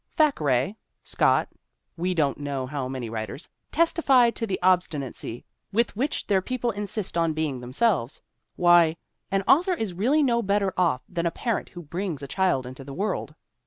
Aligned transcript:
Thackeray, 0.15 0.77
Scott 1.03 1.47
we 1.95 2.15
don't 2.15 2.39
know 2.39 2.65
how 2.65 2.87
many 2.87 3.07
writers 3.07 3.47
testify 3.71 4.31
to 4.31 4.47
the 4.47 4.59
obstinacy 4.63 5.45
with 5.71 5.95
which 5.95 6.25
their 6.25 6.41
people 6.41 6.71
insist 6.71 7.15
on 7.19 7.33
being 7.33 7.59
themselves. 7.59 8.19
Why, 8.55 8.97
an 9.29 9.43
author 9.47 9.73
is 9.75 9.93
really 9.93 10.23
no 10.23 10.41
better 10.41 10.73
off 10.75 11.03
than 11.07 11.27
a 11.27 11.29
parent 11.29 11.69
who 11.69 11.83
brings 11.83 12.23
a 12.23 12.27
child 12.27 12.65
into 12.65 12.83
the 12.83 12.95
world. 12.95 13.35